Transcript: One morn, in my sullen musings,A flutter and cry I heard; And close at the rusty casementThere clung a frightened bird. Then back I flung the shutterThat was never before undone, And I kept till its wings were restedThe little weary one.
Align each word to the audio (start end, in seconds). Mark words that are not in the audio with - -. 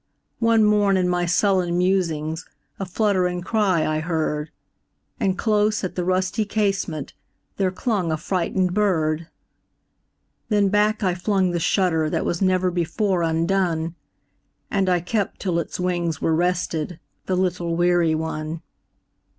One 0.39 0.63
morn, 0.65 0.97
in 0.97 1.07
my 1.07 1.27
sullen 1.27 1.77
musings,A 1.77 2.87
flutter 2.87 3.27
and 3.27 3.45
cry 3.45 3.85
I 3.85 3.99
heard; 3.99 4.49
And 5.19 5.37
close 5.37 5.83
at 5.83 5.93
the 5.93 6.03
rusty 6.03 6.43
casementThere 6.43 7.71
clung 7.75 8.11
a 8.11 8.17
frightened 8.17 8.73
bird. 8.73 9.27
Then 10.49 10.69
back 10.69 11.03
I 11.03 11.13
flung 11.13 11.51
the 11.51 11.59
shutterThat 11.59 12.25
was 12.25 12.41
never 12.41 12.71
before 12.71 13.21
undone, 13.21 13.93
And 14.71 14.89
I 14.89 15.01
kept 15.01 15.39
till 15.39 15.59
its 15.59 15.79
wings 15.79 16.19
were 16.19 16.35
restedThe 16.35 16.97
little 17.27 17.75
weary 17.75 18.15
one. 18.15 18.63